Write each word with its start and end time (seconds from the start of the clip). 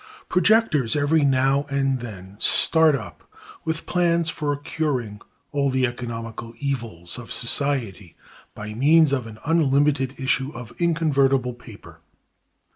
Projectors 0.29 0.95
every 0.95 1.23
now 1.23 1.67
and 1.69 1.99
then 1.99 2.35
start 2.39 2.95
up, 2.95 3.23
with 3.63 3.85
plans 3.85 4.29
for 4.31 4.57
curing 4.57 5.21
all 5.51 5.69
the 5.69 5.85
economical 5.85 6.55
evils 6.57 7.19
of 7.19 7.31
society 7.31 8.17
by 8.55 8.73
means 8.73 9.13
of 9.13 9.27
an 9.27 9.37
unlimited 9.45 10.19
issue 10.19 10.51
of 10.55 10.73
inconvertible 10.79 11.53
paper. 11.53 11.99